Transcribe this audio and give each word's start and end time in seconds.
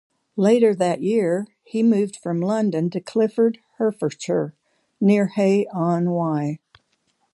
Later 0.35 0.73
that 0.73 1.01
year 1.03 1.45
he 1.63 1.83
moved 1.83 2.15
from 2.15 2.41
London 2.41 2.89
to 2.89 2.99
Clifford, 2.99 3.59
Herefordshire, 3.77 4.55
near 4.99 5.27
Hay-on-Wye. 5.27 6.57